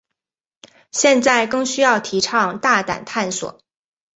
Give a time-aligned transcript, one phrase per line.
[0.91, 3.59] 现在更需要提倡大胆探索。